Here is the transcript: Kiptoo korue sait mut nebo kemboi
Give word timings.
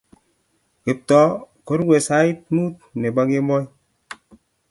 Kiptoo 0.83 1.27
korue 1.65 1.97
sait 2.07 2.37
mut 2.55 2.75
nebo 2.99 3.21
kemboi 3.29 3.63